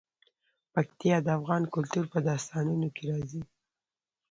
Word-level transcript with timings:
پکتیا 0.73 1.17
د 1.23 1.27
افغان 1.37 1.63
کلتور 1.73 2.05
په 2.13 2.19
داستانونو 2.27 2.87
کې 2.95 3.03
راځي. 3.11 3.41